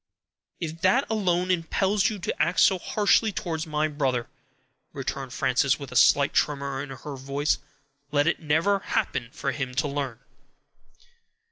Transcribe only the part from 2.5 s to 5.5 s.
so harshly towards my brother," returned